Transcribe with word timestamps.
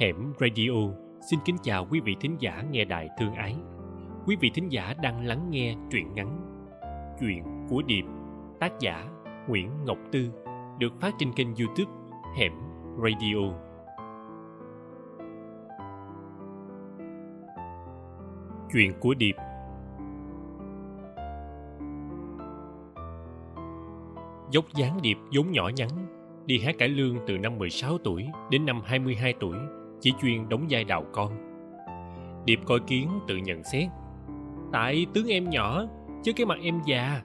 Hẻm 0.00 0.32
Radio 0.40 0.72
xin 1.30 1.40
kính 1.44 1.56
chào 1.62 1.86
quý 1.90 2.00
vị 2.00 2.16
thính 2.20 2.36
giả 2.38 2.64
nghe 2.70 2.84
đài 2.84 3.08
thương 3.18 3.34
ái. 3.34 3.56
Quý 4.26 4.36
vị 4.40 4.50
thính 4.54 4.68
giả 4.68 4.94
đang 5.02 5.26
lắng 5.26 5.50
nghe 5.50 5.74
truyện 5.90 6.14
ngắn 6.14 6.40
Chuyện 7.20 7.66
của 7.70 7.82
Điệp, 7.82 8.04
tác 8.60 8.72
giả 8.80 9.08
Nguyễn 9.48 9.70
Ngọc 9.84 9.98
Tư, 10.12 10.30
được 10.78 11.00
phát 11.00 11.14
trên 11.18 11.32
kênh 11.32 11.48
YouTube 11.54 11.92
Hẻm 12.36 12.52
Radio. 13.02 13.36
Chuyện 18.72 18.92
của 19.00 19.14
Điệp 19.14 19.34
Dốc 24.50 24.64
dáng 24.74 24.98
Điệp 25.02 25.16
vốn 25.34 25.50
nhỏ 25.50 25.70
nhắn, 25.76 25.90
đi 26.46 26.58
hát 26.58 26.74
cải 26.78 26.88
lương 26.88 27.16
từ 27.26 27.38
năm 27.38 27.58
16 27.58 27.98
tuổi 27.98 28.26
đến 28.50 28.66
năm 28.66 28.80
22 28.84 29.34
tuổi, 29.40 29.56
chỉ 30.00 30.12
chuyên 30.22 30.48
đóng 30.48 30.66
vai 30.70 30.84
đào 30.84 31.04
con. 31.12 31.32
Điệp 32.44 32.60
coi 32.66 32.80
kiến 32.80 33.08
tự 33.28 33.36
nhận 33.36 33.64
xét. 33.64 33.88
Tại 34.72 35.06
tướng 35.14 35.26
em 35.26 35.50
nhỏ, 35.50 35.84
chứ 36.22 36.32
cái 36.32 36.46
mặt 36.46 36.58
em 36.62 36.80
già. 36.86 37.22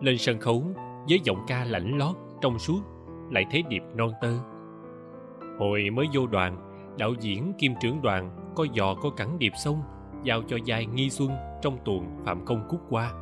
Lên 0.00 0.18
sân 0.18 0.38
khấu, 0.38 0.64
với 1.08 1.20
giọng 1.24 1.44
ca 1.46 1.64
lạnh 1.64 1.98
lót, 1.98 2.16
trong 2.40 2.58
suốt, 2.58 2.80
lại 3.30 3.46
thấy 3.50 3.62
Điệp 3.68 3.82
non 3.94 4.10
tơ. 4.20 4.38
Hồi 5.58 5.90
mới 5.90 6.06
vô 6.12 6.26
đoàn, 6.26 6.56
đạo 6.98 7.14
diễn 7.20 7.52
kim 7.58 7.74
trưởng 7.80 8.02
đoàn 8.02 8.30
có 8.54 8.66
dò 8.72 8.94
có 8.94 9.10
cẳng 9.10 9.38
Điệp 9.38 9.52
xong, 9.64 9.82
giao 10.22 10.42
cho 10.42 10.58
vai 10.66 10.86
Nghi 10.86 11.10
Xuân 11.10 11.30
trong 11.62 11.78
tuồng 11.84 12.06
Phạm 12.24 12.44
Công 12.44 12.66
Cúc 12.68 12.80
qua. 12.90 13.12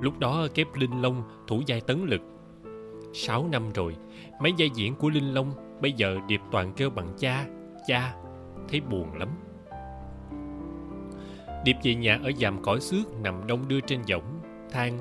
Lúc 0.00 0.18
đó 0.18 0.46
kép 0.54 0.66
Linh 0.74 1.02
Long 1.02 1.22
thủ 1.46 1.62
vai 1.66 1.80
tấn 1.80 2.06
lực. 2.06 2.20
Sáu 3.12 3.48
năm 3.52 3.62
rồi, 3.74 3.96
mấy 4.40 4.52
vai 4.58 4.70
diễn 4.74 4.94
của 4.94 5.08
Linh 5.08 5.34
Long 5.34 5.52
bây 5.82 5.92
giờ 5.92 6.18
Điệp 6.28 6.40
toàn 6.50 6.72
kêu 6.76 6.90
bằng 6.90 7.08
cha, 7.18 7.46
cha. 7.86 8.14
Thấy 8.68 8.80
buồn 8.80 9.18
lắm. 9.18 9.28
Điệp 11.64 11.76
về 11.82 11.94
nhà 11.94 12.20
ở 12.24 12.32
dàm 12.36 12.62
cõi 12.62 12.80
xước 12.80 13.20
nằm 13.22 13.46
đông 13.46 13.68
đưa 13.68 13.80
trên 13.80 14.00
võng, 14.10 14.40
than. 14.70 14.98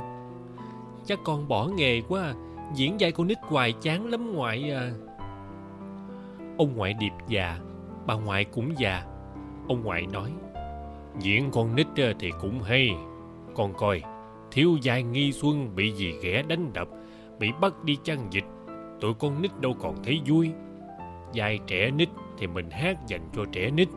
Chắc 1.06 1.20
con 1.24 1.48
bỏ 1.48 1.68
nghề 1.78 2.02
quá 2.02 2.22
à. 2.22 2.34
diễn 2.76 2.96
vai 3.00 3.12
con 3.12 3.28
nít 3.28 3.38
hoài 3.42 3.74
chán 3.82 4.06
lắm 4.06 4.34
ngoại 4.34 4.72
à. 4.72 4.92
Ông 6.58 6.76
ngoại 6.76 6.94
Điệp 6.94 7.14
già, 7.28 7.60
bà 8.06 8.14
ngoại 8.14 8.46
cũng 8.46 8.72
già. 8.78 9.04
Ông 9.68 9.84
ngoại 9.84 10.08
nói, 10.08 10.32
diễn 11.20 11.52
con 11.52 11.76
nít 11.76 11.88
thì 12.20 12.32
cũng 12.42 12.62
hay. 12.62 12.96
Con 13.56 13.74
coi, 13.74 14.02
thiếu 14.52 14.78
giai 14.82 15.04
nghi 15.04 15.32
xuân 15.32 15.76
bị 15.76 15.92
gì 15.92 16.14
ghẻ 16.24 16.44
đánh 16.48 16.74
đập 16.74 16.88
bị 17.40 17.52
bắt 17.62 17.84
đi 17.84 17.98
chăn 18.04 18.28
dịch 18.32 18.46
tụi 19.02 19.14
con 19.14 19.42
nít 19.42 19.60
đâu 19.60 19.74
còn 19.82 20.04
thấy 20.04 20.22
vui 20.26 20.52
giai 21.34 21.60
trẻ 21.68 21.92
nít 21.92 22.10
thì 22.38 22.48
mình 22.48 22.70
hát 22.70 23.08
dành 23.08 23.30
cho 23.34 23.46
trẻ 23.52 23.72
nít. 23.72 23.88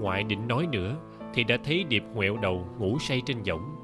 Ngoại 0.00 0.22
định 0.22 0.48
nói 0.48 0.66
nữa, 0.72 0.96
thì 1.34 1.44
đã 1.44 1.56
thấy 1.64 1.84
điệp 1.84 2.02
ngoẹo 2.14 2.36
đầu 2.36 2.66
ngủ 2.78 2.98
say 2.98 3.22
trên 3.26 3.42
võng. 3.42 3.76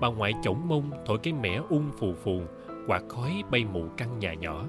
Bà 0.00 0.08
ngoại 0.08 0.32
chổng 0.42 0.68
mông 0.68 0.90
thổi 1.06 1.18
cái 1.18 1.32
mẻ 1.32 1.60
ung 1.68 1.90
phù 1.98 2.14
phù 2.14 2.40
quạt 2.86 3.02
khói 3.08 3.42
bay 3.50 3.64
mù 3.64 3.84
căn 3.96 4.18
nhà 4.18 4.34
nhỏ. 4.34 4.64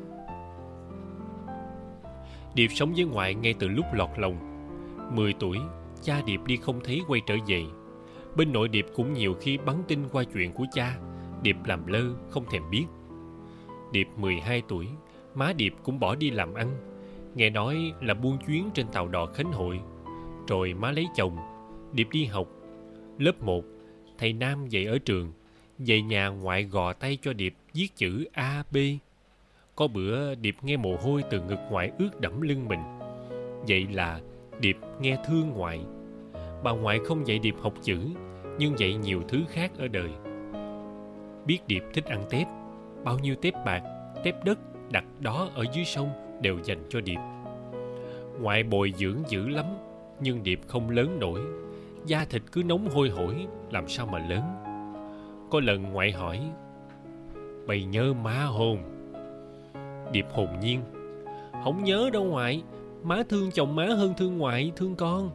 Điệp 2.55 2.67
sống 2.67 2.93
với 2.95 3.05
ngoại 3.05 3.35
ngay 3.35 3.53
từ 3.59 3.67
lúc 3.67 3.85
lọt 3.93 4.09
lòng. 4.17 4.37
Mười 5.15 5.33
tuổi, 5.39 5.57
cha 6.01 6.21
điệp 6.25 6.39
đi 6.45 6.57
không 6.57 6.79
thấy 6.83 7.01
quay 7.07 7.21
trở 7.25 7.35
về. 7.47 7.63
Bên 8.35 8.53
nội 8.53 8.67
điệp 8.67 8.85
cũng 8.95 9.13
nhiều 9.13 9.35
khi 9.41 9.57
bắn 9.57 9.75
tin 9.87 9.99
qua 10.11 10.23
chuyện 10.23 10.51
của 10.51 10.65
cha, 10.73 10.97
điệp 11.41 11.57
làm 11.65 11.87
lơ, 11.87 12.03
không 12.29 12.45
thèm 12.51 12.69
biết. 12.69 12.85
Điệp 13.91 14.07
12 14.17 14.61
tuổi, 14.67 14.87
má 15.35 15.53
điệp 15.57 15.73
cũng 15.83 15.99
bỏ 15.99 16.15
đi 16.15 16.31
làm 16.31 16.53
ăn 16.53 16.92
nghe 17.35 17.49
nói 17.49 17.93
là 18.01 18.13
buôn 18.13 18.37
chuyến 18.47 18.69
trên 18.73 18.87
tàu 18.87 19.07
đò 19.07 19.25
khánh 19.25 19.51
hội. 19.51 19.79
Rồi 20.47 20.73
má 20.73 20.91
lấy 20.91 21.07
chồng, 21.15 21.37
điệp 21.93 22.07
đi 22.11 22.25
học. 22.25 22.47
Lớp 23.17 23.43
1 23.43 23.63
thầy 24.17 24.33
nam 24.33 24.67
dạy 24.67 24.85
ở 24.85 24.97
trường. 24.97 25.31
Về 25.77 26.01
nhà 26.01 26.27
ngoại 26.27 26.63
gò 26.63 26.93
tay 26.93 27.17
cho 27.21 27.33
điệp 27.33 27.55
viết 27.73 27.87
chữ 27.95 28.25
a, 28.33 28.63
b. 28.71 28.77
Có 29.75 29.87
bữa 29.87 30.35
điệp 30.35 30.55
nghe 30.61 30.77
mồ 30.77 30.95
hôi 30.95 31.23
từ 31.29 31.41
ngực 31.41 31.59
ngoại 31.69 31.91
ướt 31.99 32.21
đẫm 32.21 32.41
lưng 32.41 32.67
mình. 32.67 32.79
Vậy 33.67 33.87
là 33.91 34.19
điệp 34.59 34.77
nghe 35.01 35.17
thương 35.27 35.49
ngoại. 35.49 35.79
Bà 36.63 36.71
ngoại 36.71 36.99
không 37.05 37.27
dạy 37.27 37.39
điệp 37.39 37.55
học 37.61 37.73
chữ, 37.81 37.97
nhưng 38.59 38.79
dạy 38.79 38.93
nhiều 38.93 39.21
thứ 39.27 39.39
khác 39.49 39.71
ở 39.77 39.87
đời. 39.87 40.09
Biết 41.45 41.59
điệp 41.67 41.83
thích 41.93 42.05
ăn 42.05 42.23
tép, 42.29 42.47
bao 43.03 43.19
nhiêu 43.19 43.35
tép 43.35 43.53
bạc, 43.65 43.81
tép 44.23 44.45
đất 44.45 44.59
đặt 44.91 45.05
đó 45.19 45.49
ở 45.55 45.65
dưới 45.73 45.85
sông 45.85 46.22
đều 46.41 46.59
dành 46.63 46.83
cho 46.89 47.01
điệp. 47.01 47.19
Ngoại 48.41 48.63
bồi 48.63 48.93
dưỡng 48.97 49.17
dữ 49.29 49.47
lắm, 49.47 49.65
nhưng 50.19 50.43
điệp 50.43 50.59
không 50.67 50.89
lớn 50.89 51.17
nổi. 51.19 51.39
Da 52.05 52.25
thịt 52.25 52.41
cứ 52.51 52.63
nóng 52.63 52.89
hôi 52.89 53.09
hổi, 53.09 53.47
làm 53.71 53.87
sao 53.87 54.05
mà 54.05 54.19
lớn? 54.27 54.41
Có 55.51 55.59
lần 55.59 55.83
ngoại 55.83 56.11
hỏi 56.11 56.41
bày 57.67 57.83
nhớ 57.83 58.13
má 58.13 58.43
hồn 58.43 58.77
điệp 60.13 60.25
hồn 60.33 60.47
nhiên, 60.61 60.81
không 61.63 61.83
nhớ 61.83 62.09
đâu 62.13 62.23
ngoại, 62.23 62.63
má 63.03 63.23
thương 63.29 63.51
chồng 63.51 63.75
má 63.75 63.85
hơn 63.85 64.13
thương 64.17 64.37
ngoại, 64.37 64.71
thương 64.75 64.95
con. 64.95 65.29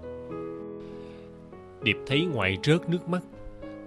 Điệp 1.83 1.97
thấy 2.07 2.25
ngoại 2.25 2.59
rớt 2.63 2.89
nước 2.89 3.09
mắt. 3.09 3.23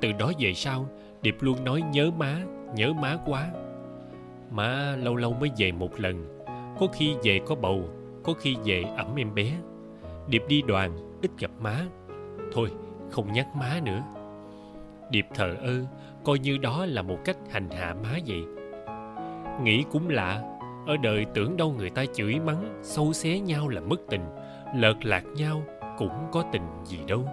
Từ 0.01 0.11
đó 0.11 0.31
về 0.39 0.53
sau, 0.53 0.89
điệp 1.21 1.35
luôn 1.39 1.63
nói 1.63 1.83
nhớ 1.91 2.11
má 2.17 2.43
nhớ 2.75 2.93
má 2.93 3.17
quá. 3.25 3.51
Má 4.51 4.95
lâu 5.03 5.15
lâu 5.15 5.33
mới 5.33 5.49
về 5.57 5.71
một 5.71 5.99
lần 5.99 6.40
có 6.81 6.87
khi 6.87 7.15
về 7.23 7.39
có 7.45 7.55
bầu, 7.55 7.89
có 8.23 8.33
khi 8.33 8.57
về 8.65 8.83
ẩm 8.97 9.15
em 9.15 9.35
bé. 9.35 9.51
Điệp 10.27 10.43
đi 10.47 10.61
đoàn, 10.61 11.17
ít 11.21 11.31
gặp 11.39 11.51
má. 11.59 11.85
Thôi, 12.53 12.71
không 13.09 13.33
nhắc 13.33 13.47
má 13.55 13.79
nữa. 13.83 14.03
Điệp 15.11 15.25
thờ 15.35 15.55
ơ, 15.61 15.85
coi 16.23 16.39
như 16.39 16.57
đó 16.57 16.85
là 16.85 17.01
một 17.01 17.17
cách 17.25 17.37
hành 17.49 17.69
hạ 17.69 17.95
má 18.03 18.17
vậy. 18.27 18.43
Nghĩ 19.63 19.83
cũng 19.91 20.09
lạ, 20.09 20.41
ở 20.87 20.97
đời 20.97 21.25
tưởng 21.33 21.57
đâu 21.57 21.73
người 21.77 21.89
ta 21.89 22.05
chửi 22.13 22.39
mắng, 22.39 22.79
sâu 22.83 23.13
xé 23.13 23.39
nhau 23.39 23.67
là 23.67 23.81
mất 23.81 24.01
tình, 24.09 24.23
lợt 24.75 25.05
lạc 25.05 25.23
nhau 25.35 25.63
cũng 25.97 26.27
có 26.31 26.43
tình 26.51 26.67
gì 26.85 26.99
đâu. 27.07 27.25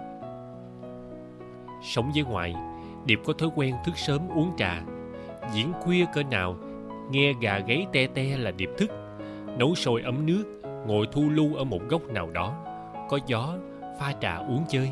Sống 1.83 2.11
với 2.13 2.23
ngoại 2.23 2.55
điệp 3.05 3.19
có 3.25 3.33
thói 3.33 3.49
quen 3.55 3.75
thức 3.85 3.97
sớm 3.97 4.21
uống 4.35 4.51
trà. 4.57 4.81
Diễn 5.53 5.73
khuya 5.81 6.05
cỡ 6.13 6.23
nào, 6.23 6.55
nghe 7.11 7.33
gà 7.41 7.59
gáy 7.59 7.87
te 7.93 8.07
te 8.07 8.37
là 8.37 8.51
điệp 8.51 8.69
thức 8.77 8.91
nấu 9.59 9.75
sôi 9.75 10.01
ấm 10.01 10.25
nước, 10.25 10.61
ngồi 10.87 11.07
thu 11.11 11.29
lưu 11.29 11.55
ở 11.55 11.63
một 11.63 11.81
góc 11.89 12.09
nào 12.09 12.29
đó, 12.29 12.63
có 13.09 13.19
gió, 13.27 13.57
pha 13.99 14.13
trà 14.21 14.35
uống 14.35 14.63
chơi. 14.69 14.89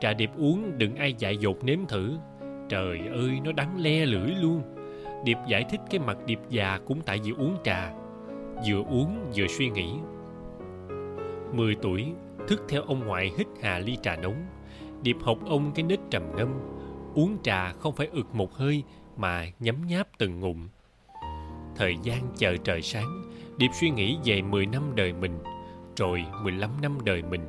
Trà 0.00 0.12
điệp 0.12 0.30
uống 0.36 0.78
đừng 0.78 0.96
ai 0.96 1.14
dại 1.18 1.36
dột 1.36 1.64
nếm 1.64 1.78
thử. 1.88 2.18
Trời 2.68 2.98
ơi, 3.12 3.40
nó 3.44 3.52
đắng 3.52 3.80
le 3.80 4.06
lưỡi 4.06 4.30
luôn. 4.40 4.62
Điệp 5.24 5.38
giải 5.48 5.64
thích 5.64 5.80
cái 5.90 6.00
mặt 6.00 6.18
điệp 6.26 6.38
già 6.48 6.78
cũng 6.86 7.00
tại 7.06 7.20
vì 7.24 7.30
uống 7.30 7.56
trà. 7.64 7.92
Vừa 8.68 8.82
uống 8.90 9.30
vừa 9.36 9.46
suy 9.46 9.70
nghĩ. 9.70 9.94
Mười 11.52 11.76
tuổi, 11.82 12.12
thức 12.48 12.62
theo 12.68 12.82
ông 12.82 13.06
ngoại 13.06 13.32
hít 13.38 13.46
hà 13.62 13.78
ly 13.78 13.96
trà 14.02 14.16
nóng. 14.16 14.46
Điệp 15.02 15.16
học 15.22 15.38
ông 15.46 15.72
cái 15.74 15.82
nết 15.82 15.98
trầm 16.10 16.22
ngâm. 16.36 16.48
Uống 17.14 17.36
trà 17.42 17.72
không 17.72 17.94
phải 17.94 18.08
ực 18.12 18.34
một 18.34 18.54
hơi 18.54 18.82
mà 19.16 19.46
nhấm 19.58 19.76
nháp 19.86 20.18
từng 20.18 20.40
ngụm 20.40 20.68
thời 21.80 21.96
gian 22.02 22.22
chờ 22.36 22.56
trời 22.64 22.82
sáng 22.82 23.22
điệp 23.56 23.70
suy 23.80 23.90
nghĩ 23.90 24.18
về 24.24 24.42
10 24.42 24.66
năm 24.66 24.82
đời 24.94 25.12
mình 25.12 25.38
rồi 25.96 26.24
15 26.42 26.70
năm 26.82 26.98
đời 27.04 27.22
mình. 27.30 27.40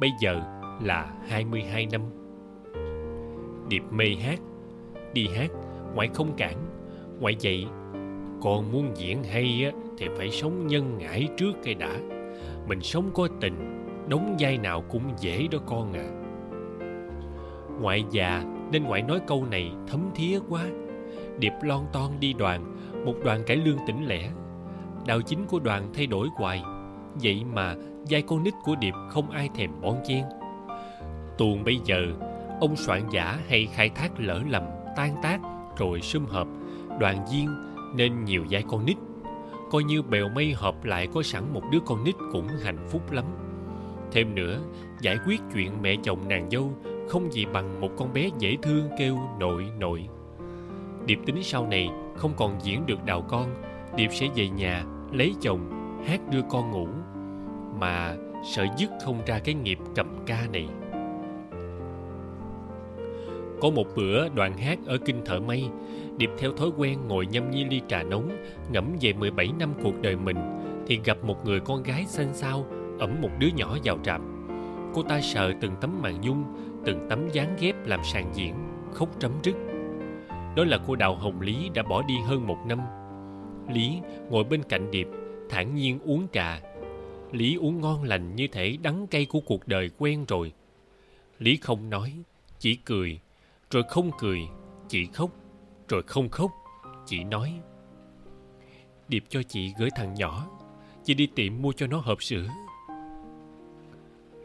Bây 0.00 0.10
giờ 0.20 0.42
là 0.82 1.12
22 1.28 1.86
năm. 1.86 2.00
Điệp 3.68 3.82
mê 3.90 4.04
hát 4.22 4.40
đi 5.12 5.28
hát 5.36 5.50
ngoại 5.94 6.08
không 6.14 6.32
cản. 6.36 6.56
Ngoại 7.20 7.36
dạy 7.40 7.66
con 8.42 8.72
muốn 8.72 8.92
diễn 8.96 9.24
hay 9.24 9.64
á, 9.64 9.70
thì 9.98 10.06
phải 10.16 10.30
sống 10.30 10.66
nhân 10.66 10.98
ngãi 10.98 11.28
trước 11.36 11.52
cây 11.64 11.74
đã. 11.74 11.98
Mình 12.68 12.80
sống 12.80 13.10
có 13.14 13.28
tình 13.40 13.86
đóng 14.08 14.36
vai 14.38 14.58
nào 14.58 14.84
cũng 14.88 15.02
dễ 15.20 15.46
đó 15.50 15.58
con 15.66 15.92
à. 15.92 16.08
Ngoại 17.80 18.04
già 18.10 18.44
nên 18.72 18.84
ngoại 18.84 19.02
nói 19.02 19.20
câu 19.26 19.46
này 19.50 19.72
thấm 19.88 20.10
thía 20.14 20.38
quá. 20.48 20.64
Điệp 21.38 21.52
lon 21.62 21.80
ton 21.92 22.12
đi 22.20 22.32
đoàn 22.32 22.74
một 23.08 23.14
đoàn 23.24 23.44
cải 23.46 23.56
lương 23.56 23.78
tỉnh 23.86 24.06
lẻ. 24.06 24.30
Đạo 25.06 25.20
chính 25.22 25.46
của 25.46 25.58
đoàn 25.58 25.90
thay 25.94 26.06
đổi 26.06 26.28
hoài. 26.34 26.62
Vậy 27.22 27.44
mà 27.52 27.74
vai 28.10 28.22
con 28.22 28.42
nít 28.42 28.54
của 28.64 28.76
điệp 28.76 28.94
không 29.10 29.30
ai 29.30 29.48
thèm 29.54 29.70
bon 29.80 29.96
chen. 30.06 30.24
Tuồng 31.38 31.64
bây 31.64 31.80
giờ, 31.84 32.06
ông 32.60 32.76
soạn 32.76 33.02
giả 33.10 33.38
hay 33.48 33.66
khai 33.66 33.88
thác 33.88 34.20
lỡ 34.20 34.40
lầm, 34.48 34.62
tan 34.96 35.16
tác 35.22 35.40
rồi 35.78 36.00
sum 36.00 36.26
hợp 36.26 36.46
đoàn 37.00 37.26
viên 37.32 37.48
nên 37.96 38.24
nhiều 38.24 38.44
vai 38.50 38.64
con 38.68 38.86
nít. 38.86 38.96
Coi 39.70 39.84
như 39.84 40.02
bèo 40.02 40.28
mây 40.28 40.54
hợp 40.56 40.84
lại 40.84 41.08
có 41.14 41.22
sẵn 41.22 41.52
một 41.52 41.62
đứa 41.72 41.80
con 41.86 42.04
nít 42.04 42.14
cũng 42.32 42.48
hạnh 42.62 42.88
phúc 42.90 43.12
lắm. 43.12 43.24
Thêm 44.12 44.34
nữa, 44.34 44.60
giải 45.02 45.18
quyết 45.26 45.40
chuyện 45.54 45.72
mẹ 45.82 45.96
chồng 46.02 46.28
nàng 46.28 46.50
dâu 46.50 46.72
không 47.08 47.32
gì 47.32 47.44
bằng 47.52 47.80
một 47.80 47.90
con 47.96 48.12
bé 48.12 48.30
dễ 48.38 48.56
thương 48.62 48.88
kêu 48.98 49.18
nội 49.38 49.66
nội. 49.78 50.08
Điệp 51.06 51.18
tính 51.26 51.42
sau 51.42 51.66
này 51.66 51.90
không 52.18 52.32
còn 52.36 52.58
diễn 52.62 52.86
được 52.86 53.04
đào 53.04 53.22
con, 53.28 53.54
điệp 53.96 54.08
sẽ 54.12 54.26
về 54.34 54.48
nhà, 54.48 54.84
lấy 55.12 55.34
chồng, 55.40 55.60
hát 56.06 56.20
đưa 56.30 56.42
con 56.50 56.70
ngủ. 56.70 56.88
Mà 57.80 58.16
sợ 58.54 58.66
dứt 58.76 58.90
không 59.04 59.20
ra 59.26 59.38
cái 59.38 59.54
nghiệp 59.54 59.78
cầm 59.94 60.16
ca 60.26 60.46
này. 60.52 60.68
Có 63.60 63.70
một 63.70 63.86
bữa, 63.96 64.28
đoàn 64.28 64.58
hát 64.58 64.78
ở 64.86 64.98
kinh 65.04 65.24
thợ 65.24 65.40
mây 65.40 65.70
điệp 66.18 66.30
theo 66.38 66.52
thói 66.52 66.70
quen 66.76 66.98
ngồi 67.08 67.26
nhâm 67.26 67.50
nhi 67.50 67.64
ly 67.64 67.80
trà 67.88 68.02
nóng, 68.02 68.30
ngẫm 68.72 68.96
về 69.00 69.12
17 69.12 69.48
năm 69.58 69.72
cuộc 69.82 70.02
đời 70.02 70.16
mình, 70.16 70.36
thì 70.86 71.00
gặp 71.04 71.24
một 71.24 71.44
người 71.44 71.60
con 71.60 71.82
gái 71.82 72.04
xanh 72.06 72.34
xao, 72.34 72.66
ẩm 72.98 73.20
một 73.20 73.30
đứa 73.38 73.48
nhỏ 73.56 73.76
vào 73.84 73.98
trạm. 74.04 74.48
Cô 74.94 75.02
ta 75.02 75.20
sợ 75.20 75.52
từng 75.60 75.72
tấm 75.80 76.02
màn 76.02 76.20
nhung, 76.20 76.44
từng 76.84 77.06
tấm 77.10 77.28
dáng 77.32 77.56
ghép 77.60 77.86
làm 77.86 78.00
sàn 78.04 78.30
diễn, 78.34 78.54
khóc 78.92 79.08
trấm 79.18 79.32
rứt 79.42 79.67
đó 80.58 80.64
là 80.64 80.78
cô 80.86 80.96
đào 80.96 81.14
hồng 81.16 81.40
lý 81.40 81.68
đã 81.74 81.82
bỏ 81.82 82.02
đi 82.02 82.14
hơn 82.26 82.46
một 82.46 82.58
năm. 82.66 82.80
Lý 83.74 84.00
ngồi 84.30 84.44
bên 84.44 84.62
cạnh 84.62 84.90
điệp, 84.90 85.06
thản 85.48 85.74
nhiên 85.74 85.98
uống 85.98 86.26
trà. 86.32 86.60
Lý 87.32 87.56
uống 87.56 87.80
ngon 87.80 88.02
lành 88.02 88.36
như 88.36 88.46
thể 88.52 88.76
đắng 88.82 89.06
cay 89.06 89.26
của 89.26 89.40
cuộc 89.40 89.68
đời 89.68 89.90
quen 89.98 90.24
rồi. 90.28 90.52
Lý 91.38 91.56
không 91.56 91.90
nói, 91.90 92.12
chỉ 92.58 92.74
cười. 92.74 93.20
Rồi 93.70 93.82
không 93.88 94.10
cười, 94.18 94.40
chỉ 94.88 95.06
khóc. 95.06 95.30
Rồi 95.88 96.02
không 96.02 96.28
khóc, 96.28 96.50
chỉ 97.06 97.24
nói. 97.24 97.52
Điệp 99.08 99.24
cho 99.28 99.42
chị 99.42 99.72
gửi 99.78 99.90
thằng 99.96 100.14
nhỏ. 100.14 100.46
Chị 101.04 101.14
đi 101.14 101.26
tiệm 101.34 101.62
mua 101.62 101.72
cho 101.72 101.86
nó 101.86 101.98
hộp 101.98 102.22
sữa. 102.22 102.48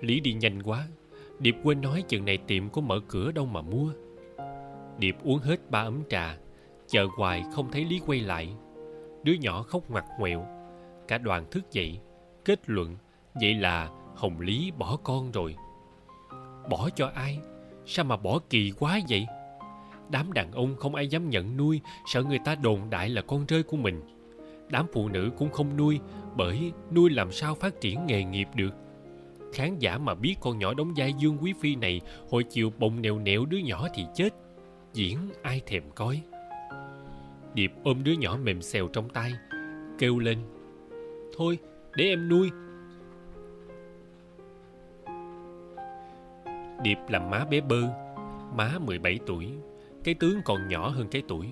Lý 0.01 0.19
đi 0.19 0.33
nhanh 0.33 0.63
quá. 0.63 0.87
Điệp 1.39 1.55
quên 1.63 1.81
nói 1.81 2.03
chừng 2.07 2.25
này 2.25 2.37
tiệm 2.37 2.69
có 2.69 2.81
mở 2.81 2.99
cửa 3.07 3.31
đâu 3.31 3.45
mà 3.45 3.61
mua 3.61 3.93
điệp 4.99 5.15
uống 5.23 5.39
hết 5.39 5.71
ba 5.71 5.79
ấm 5.79 6.03
trà, 6.09 6.37
chờ 6.87 7.07
hoài 7.17 7.43
không 7.53 7.71
thấy 7.71 7.85
lý 7.85 8.01
quay 8.05 8.19
lại. 8.19 8.53
Đứa 9.23 9.33
nhỏ 9.33 9.63
khóc 9.63 9.89
ngoặt 9.89 10.03
ngoẹo 10.19 10.45
cả 11.07 11.17
đoàn 11.17 11.45
thức 11.51 11.71
dậy, 11.71 11.99
kết 12.45 12.59
luận 12.69 12.97
vậy 13.33 13.53
là 13.53 13.89
hồng 14.15 14.39
lý 14.39 14.71
bỏ 14.77 14.97
con 15.03 15.31
rồi. 15.31 15.55
Bỏ 16.69 16.89
cho 16.95 17.11
ai? 17.15 17.39
Sao 17.85 18.05
mà 18.05 18.17
bỏ 18.17 18.39
kỳ 18.49 18.71
quá 18.79 18.99
vậy? 19.09 19.25
Đám 20.09 20.33
đàn 20.33 20.51
ông 20.51 20.75
không 20.75 20.95
ai 20.95 21.07
dám 21.07 21.29
nhận 21.29 21.57
nuôi, 21.57 21.81
sợ 22.05 22.23
người 22.23 22.39
ta 22.45 22.55
đồn 22.55 22.89
đại 22.89 23.09
là 23.09 23.21
con 23.21 23.45
rơi 23.45 23.63
của 23.63 23.77
mình. 23.77 24.01
Đám 24.69 24.85
phụ 24.93 25.09
nữ 25.09 25.31
cũng 25.37 25.51
không 25.51 25.77
nuôi, 25.77 25.99
bởi 26.35 26.71
nuôi 26.91 27.09
làm 27.09 27.31
sao 27.31 27.55
phát 27.55 27.81
triển 27.81 28.05
nghề 28.05 28.23
nghiệp 28.23 28.47
được. 28.55 28.71
Khán 29.53 29.79
giả 29.79 29.97
mà 29.97 30.13
biết 30.13 30.35
con 30.41 30.59
nhỏ 30.59 30.73
đóng 30.73 30.93
vai 30.95 31.13
dương 31.13 31.37
quý 31.41 31.53
phi 31.59 31.75
này, 31.75 32.01
hồi 32.31 32.43
chiều 32.43 32.71
bồng 32.77 33.01
nèo 33.01 33.19
nẹo 33.19 33.45
đứa 33.45 33.57
nhỏ 33.57 33.87
thì 33.93 34.05
chết 34.15 34.29
diễn 34.93 35.17
ai 35.41 35.61
thèm 35.65 35.83
coi. 35.95 36.21
Điệp 37.53 37.71
ôm 37.83 38.03
đứa 38.03 38.11
nhỏ 38.11 38.37
mềm 38.43 38.61
xèo 38.61 38.87
trong 38.87 39.09
tay, 39.09 39.33
kêu 39.99 40.19
lên, 40.19 40.37
thôi, 41.37 41.57
để 41.95 42.05
em 42.05 42.29
nuôi. 42.29 42.49
Điệp 46.83 46.97
làm 47.09 47.29
má 47.29 47.45
bé 47.45 47.61
bơ, 47.61 47.81
má 48.55 48.71
17 48.79 49.19
tuổi, 49.25 49.49
cái 50.03 50.13
tướng 50.13 50.41
còn 50.45 50.67
nhỏ 50.67 50.89
hơn 50.89 51.07
cái 51.11 51.23
tuổi. 51.27 51.47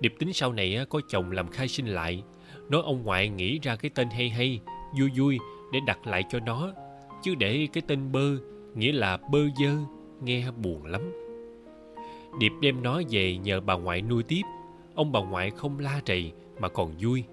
Điệp 0.00 0.14
tính 0.18 0.32
sau 0.32 0.52
này 0.52 0.86
có 0.90 1.00
chồng 1.08 1.30
làm 1.30 1.48
khai 1.48 1.68
sinh 1.68 1.86
lại. 1.86 2.22
Nói 2.68 2.82
ông 2.84 3.02
ngoại 3.02 3.28
nghĩ 3.28 3.58
ra 3.62 3.76
cái 3.76 3.90
tên 3.94 4.10
hay 4.10 4.28
hay, 4.28 4.60
vui 4.98 5.10
vui, 5.16 5.38
để 5.72 5.80
đặt 5.86 6.06
lại 6.06 6.24
cho 6.28 6.40
nó. 6.40 6.72
Chứ 7.22 7.34
để 7.34 7.68
cái 7.72 7.82
tên 7.86 8.12
bơ 8.12 8.36
nghĩa 8.74 8.92
là 8.92 9.16
bơ 9.16 9.38
dơ, 9.60 9.76
nghe 10.22 10.50
buồn 10.50 10.84
lắm 10.84 11.25
điệp 12.38 12.52
đem 12.60 12.82
nó 12.82 13.02
về 13.10 13.36
nhờ 13.36 13.60
bà 13.60 13.74
ngoại 13.74 14.02
nuôi 14.02 14.22
tiếp. 14.22 14.42
Ông 14.94 15.12
bà 15.12 15.20
ngoại 15.20 15.50
không 15.50 15.78
la 15.78 16.00
rầy 16.06 16.32
mà 16.58 16.68
còn 16.68 16.92
vui. 17.00 17.24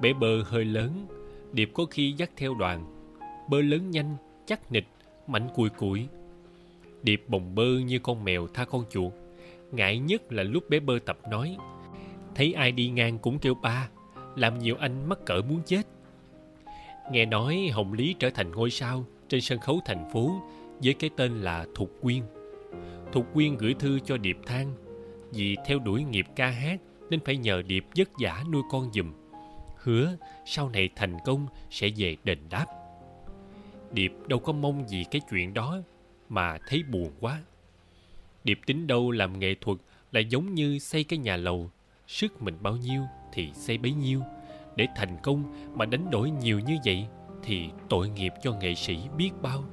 Bé 0.00 0.12
bơ 0.12 0.42
hơi 0.42 0.64
lớn, 0.64 1.06
điệp 1.52 1.70
có 1.74 1.84
khi 1.84 2.12
dắt 2.12 2.30
theo 2.36 2.54
đoàn. 2.54 2.84
Bơ 3.48 3.62
lớn 3.62 3.90
nhanh, 3.90 4.16
chắc 4.46 4.72
nịch 4.72 4.86
mạnh 5.26 5.48
cùi 5.54 5.68
cùi. 5.68 6.06
Điệp 7.02 7.24
bồng 7.28 7.54
bơ 7.54 7.78
như 7.78 7.98
con 7.98 8.24
mèo 8.24 8.46
tha 8.46 8.64
con 8.64 8.84
chuột. 8.90 9.12
Ngại 9.72 9.98
nhất 9.98 10.32
là 10.32 10.42
lúc 10.42 10.70
bé 10.70 10.80
bơ 10.80 10.98
tập 10.98 11.18
nói, 11.30 11.56
thấy 12.34 12.52
ai 12.52 12.72
đi 12.72 12.88
ngang 12.88 13.18
cũng 13.18 13.38
kêu 13.38 13.54
ba, 13.54 13.88
làm 14.36 14.58
nhiều 14.58 14.76
anh 14.80 15.08
mắc 15.08 15.18
cỡ 15.26 15.42
muốn 15.48 15.62
chết. 15.66 15.82
Nghe 17.12 17.26
nói 17.26 17.70
hồng 17.72 17.92
lý 17.92 18.14
trở 18.18 18.30
thành 18.30 18.52
ngôi 18.52 18.70
sao 18.70 19.04
trên 19.28 19.40
sân 19.40 19.58
khấu 19.58 19.80
thành 19.84 20.10
phố 20.12 20.40
với 20.82 20.94
cái 20.94 21.10
tên 21.16 21.40
là 21.40 21.66
thục 21.74 21.90
quyên 22.02 22.22
thục 23.12 23.34
quyên 23.34 23.56
gửi 23.56 23.74
thư 23.74 23.98
cho 23.98 24.16
điệp 24.16 24.38
than 24.46 24.74
vì 25.32 25.56
theo 25.66 25.78
đuổi 25.78 26.04
nghiệp 26.04 26.26
ca 26.36 26.50
hát 26.50 26.80
nên 27.10 27.20
phải 27.24 27.36
nhờ 27.36 27.62
điệp 27.62 27.84
vất 27.96 28.08
vả 28.18 28.44
nuôi 28.52 28.62
con 28.70 28.92
giùm. 28.92 29.12
Hứa 29.76 30.16
sau 30.46 30.68
này 30.68 30.88
thành 30.96 31.16
công 31.24 31.46
sẽ 31.70 31.88
về 31.96 32.16
đền 32.24 32.38
đáp. 32.50 32.66
Điệp 33.92 34.12
đâu 34.26 34.38
có 34.38 34.52
mong 34.52 34.88
gì 34.88 35.04
cái 35.10 35.20
chuyện 35.30 35.54
đó 35.54 35.78
mà 36.28 36.58
thấy 36.66 36.82
buồn 36.82 37.10
quá. 37.20 37.40
Điệp 38.44 38.60
tính 38.66 38.86
đâu 38.86 39.10
làm 39.10 39.38
nghệ 39.38 39.54
thuật 39.60 39.78
là 40.12 40.20
giống 40.20 40.54
như 40.54 40.78
xây 40.78 41.04
cái 41.04 41.18
nhà 41.18 41.36
lầu, 41.36 41.70
sức 42.06 42.42
mình 42.42 42.56
bao 42.60 42.76
nhiêu 42.76 43.02
thì 43.32 43.50
xây 43.54 43.78
bấy 43.78 43.92
nhiêu. 43.92 44.22
Để 44.76 44.86
thành 44.96 45.16
công 45.22 45.70
mà 45.74 45.84
đánh 45.86 46.10
đổi 46.10 46.30
nhiều 46.30 46.60
như 46.60 46.76
vậy 46.84 47.06
thì 47.42 47.68
tội 47.88 48.08
nghiệp 48.08 48.32
cho 48.42 48.52
nghệ 48.52 48.74
sĩ 48.74 48.98
biết 49.16 49.30
bao. 49.42 49.64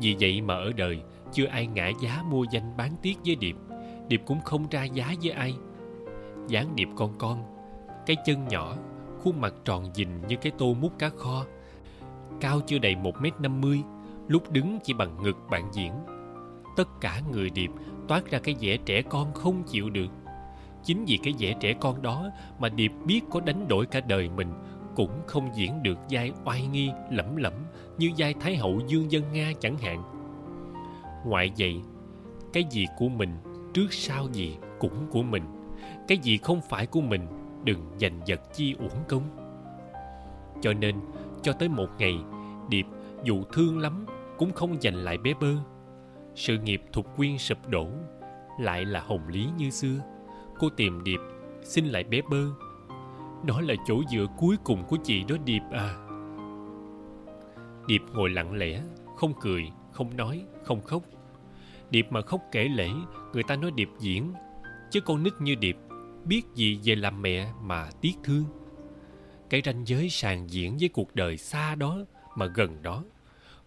Vì 0.00 0.16
vậy 0.20 0.40
mà 0.40 0.54
ở 0.54 0.72
đời 0.76 1.00
chưa 1.32 1.46
ai 1.46 1.66
ngã 1.66 1.90
giá 2.00 2.22
mua 2.30 2.44
danh 2.50 2.76
bán 2.76 2.90
tiếc 3.02 3.18
với 3.26 3.36
điệp. 3.36 3.56
Điệp 4.08 4.22
cũng 4.26 4.40
không 4.40 4.66
ra 4.70 4.84
giá 4.84 5.14
với 5.22 5.30
ai. 5.30 5.54
Dáng 6.48 6.76
điệp 6.76 6.88
con 6.96 7.18
con, 7.18 7.44
cái 8.06 8.16
chân 8.24 8.48
nhỏ, 8.48 8.76
khuôn 9.22 9.40
mặt 9.40 9.54
tròn 9.64 9.94
dình 9.94 10.26
như 10.28 10.36
cái 10.36 10.52
tô 10.58 10.74
mút 10.74 10.98
cá 10.98 11.08
kho. 11.08 11.44
Cao 12.40 12.60
chưa 12.66 12.78
đầy 12.78 12.96
một 12.96 13.14
m 13.20 13.24
năm 13.38 13.60
mươi, 13.60 13.82
lúc 14.28 14.50
đứng 14.50 14.78
chỉ 14.84 14.92
bằng 14.92 15.22
ngực 15.22 15.36
bạn 15.50 15.68
diễn. 15.72 15.92
Tất 16.76 16.88
cả 17.00 17.20
người 17.32 17.50
điệp 17.50 17.70
toát 18.08 18.30
ra 18.30 18.38
cái 18.38 18.56
vẻ 18.60 18.76
trẻ 18.76 19.02
con 19.02 19.32
không 19.34 19.62
chịu 19.62 19.90
được. 19.90 20.08
Chính 20.84 21.04
vì 21.04 21.18
cái 21.22 21.34
vẻ 21.38 21.54
trẻ 21.60 21.72
con 21.80 22.02
đó 22.02 22.30
mà 22.58 22.68
điệp 22.68 22.92
biết 23.04 23.20
có 23.30 23.40
đánh 23.40 23.68
đổi 23.68 23.86
cả 23.86 24.00
đời 24.00 24.28
mình, 24.28 24.48
cũng 24.96 25.10
không 25.26 25.48
diễn 25.54 25.82
được 25.82 25.98
vai 26.10 26.32
oai 26.44 26.66
nghi 26.66 26.90
lẩm 27.10 27.36
lẩm 27.36 27.52
như 27.98 28.10
vai 28.16 28.34
thái 28.40 28.56
hậu 28.56 28.80
dương 28.86 29.10
dân 29.12 29.32
nga 29.32 29.52
chẳng 29.60 29.78
hạn 29.78 30.21
ngoại 31.24 31.52
vậy, 31.58 31.82
cái 32.52 32.64
gì 32.70 32.86
của 32.98 33.08
mình 33.08 33.36
trước 33.74 33.92
sau 33.92 34.28
gì 34.32 34.56
cũng 34.78 35.06
của 35.10 35.22
mình, 35.22 35.42
cái 36.08 36.18
gì 36.18 36.38
không 36.38 36.60
phải 36.68 36.86
của 36.86 37.00
mình 37.00 37.26
đừng 37.64 37.80
giành 38.00 38.20
giật 38.26 38.40
chi 38.54 38.74
uổng 38.78 39.04
công. 39.08 39.22
Cho 40.60 40.72
nên, 40.72 40.96
cho 41.42 41.52
tới 41.52 41.68
một 41.68 41.88
ngày, 41.98 42.18
điệp 42.68 42.86
dù 43.24 43.44
thương 43.52 43.78
lắm 43.78 44.06
cũng 44.38 44.52
không 44.52 44.80
giành 44.80 44.96
lại 44.96 45.18
bé 45.18 45.34
bơ. 45.40 45.54
Sự 46.34 46.58
nghiệp 46.58 46.82
thục 46.92 47.16
quyên 47.16 47.38
sụp 47.38 47.68
đổ 47.68 47.86
lại 48.60 48.84
là 48.84 49.00
hồng 49.00 49.28
lý 49.28 49.48
như 49.56 49.70
xưa. 49.70 50.00
Cô 50.58 50.68
tìm 50.68 51.04
điệp 51.04 51.20
xin 51.62 51.84
lại 51.84 52.04
bé 52.04 52.20
bơ. 52.30 52.46
Nó 53.46 53.60
là 53.60 53.74
chỗ 53.86 54.02
dựa 54.10 54.26
cuối 54.38 54.56
cùng 54.64 54.84
của 54.88 54.96
chị 55.04 55.24
đó 55.28 55.36
điệp 55.44 55.62
à. 55.70 55.94
Điệp 57.86 58.02
ngồi 58.12 58.30
lặng 58.30 58.54
lẽ, 58.54 58.82
không 59.16 59.32
cười 59.40 59.70
không 59.92 60.16
nói, 60.16 60.44
không 60.64 60.82
khóc. 60.82 61.02
Điệp 61.90 62.06
mà 62.10 62.20
khóc 62.20 62.42
kể 62.52 62.64
lễ 62.64 62.88
người 63.32 63.42
ta 63.42 63.56
nói 63.56 63.70
điệp 63.70 63.88
diễn. 63.98 64.32
Chứ 64.90 65.00
con 65.00 65.22
nít 65.22 65.32
như 65.40 65.54
điệp 65.54 65.76
biết 66.24 66.42
gì 66.54 66.80
về 66.84 66.94
làm 66.94 67.22
mẹ 67.22 67.52
mà 67.62 67.90
tiếc 68.00 68.14
thương. 68.24 68.44
Cái 69.50 69.62
ranh 69.64 69.86
giới 69.86 70.10
sàn 70.10 70.50
diễn 70.50 70.76
với 70.80 70.88
cuộc 70.88 71.14
đời 71.14 71.36
xa 71.36 71.74
đó 71.74 71.98
mà 72.36 72.46
gần 72.46 72.82
đó. 72.82 73.04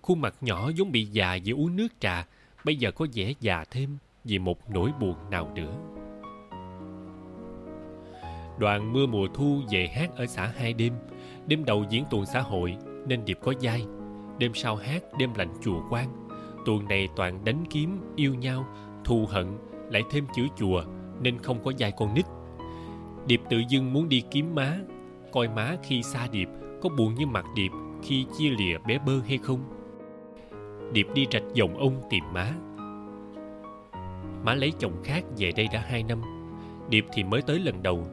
Khuôn 0.01 0.22
mặt 0.22 0.36
nhỏ 0.41 0.72
giống 0.75 0.91
bị 0.91 1.05
già 1.05 1.38
vì 1.44 1.51
uống 1.51 1.75
nước 1.75 1.88
trà, 2.00 2.27
bây 2.63 2.75
giờ 2.75 2.91
có 2.91 3.08
vẻ 3.13 3.34
già 3.39 3.63
thêm 3.72 3.98
vì 4.24 4.39
một 4.39 4.70
nỗi 4.70 4.91
buồn 5.00 5.15
nào 5.32 5.51
nữa. 5.55 5.75
Đoàn 8.60 8.94
mưa 8.94 9.05
mùa 9.05 9.27
thu 9.34 9.62
về 9.72 9.88
hát 9.88 10.10
ở 10.15 10.25
xã 10.25 10.53
hai 10.58 10.74
đêm. 10.74 10.94
Đêm 11.48 11.65
đầu 11.65 11.86
diễn 11.89 12.05
tuần 12.10 12.25
xã 12.25 12.41
hội, 12.41 12.77
nên 13.08 13.25
điệp 13.25 13.38
có 13.41 13.53
vai 13.62 13.86
đêm 14.38 14.54
sau 14.54 14.75
hát, 14.75 15.04
đêm 15.18 15.30
lạnh 15.36 15.54
chùa 15.62 15.82
quan 15.89 16.25
tuần 16.65 16.88
này 16.88 17.10
toàn 17.15 17.46
đánh 17.46 17.63
kiếm, 17.70 18.00
yêu 18.15 18.36
nhau, 18.36 18.65
thù 19.04 19.25
hận, 19.30 19.48
lại 19.89 20.04
thêm 20.12 20.25
chữ 20.36 20.48
chùa, 20.56 20.84
nên 21.22 21.38
không 21.38 21.63
có 21.63 21.72
dài 21.77 21.92
con 21.98 22.13
nít. 22.13 22.25
Điệp 23.27 23.42
tự 23.50 23.58
dưng 23.70 23.94
muốn 23.94 24.10
đi 24.10 24.24
kiếm 24.32 24.56
má. 24.56 24.77
Coi 25.32 25.48
má 25.48 25.75
khi 25.84 26.04
xa 26.04 26.27
điệp, 26.32 26.50
có 26.82 26.89
buồn 26.98 27.15
như 27.15 27.25
mặt 27.25 27.46
điệp 27.56 27.72
khi 28.04 28.25
chia 28.38 28.50
lìa 28.50 28.77
bé 28.88 29.00
bơ 29.06 29.20
hay 29.27 29.38
không? 29.38 29.60
Điệp 30.94 31.08
đi 31.13 31.27
rạch 31.32 31.44
dòng 31.54 31.77
ông 31.77 32.01
tìm 32.10 32.24
má. 32.34 32.54
Má 34.44 34.54
lấy 34.56 34.74
chồng 34.80 35.04
khác 35.04 35.24
về 35.38 35.51
đây 35.56 35.68
đã 35.74 35.84
hai 35.88 36.04
năm. 36.04 36.22
Điệp 36.89 37.06
thì 37.13 37.24
mới 37.24 37.42
tới 37.42 37.60
lần 37.60 37.84
đầu. 37.84 38.08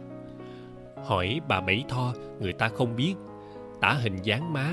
Hỏi 1.04 1.40
bà 1.48 1.60
bảy 1.60 1.84
tho, 1.88 2.12
người 2.40 2.52
ta 2.52 2.68
không 2.68 2.96
biết. 2.96 3.14
Tả 3.80 3.92
hình 3.92 4.16
dáng 4.22 4.52
má, 4.52 4.72